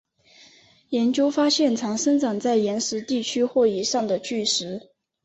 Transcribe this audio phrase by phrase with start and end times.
[0.89, 4.89] 研究发现常生长在岩石地区或以上的巨石。